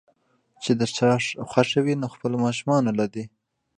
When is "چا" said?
0.95-1.11